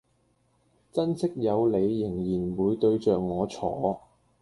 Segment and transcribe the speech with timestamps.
[0.91, 2.11] 珍惜有你仍
[2.49, 4.01] 然會對著我坐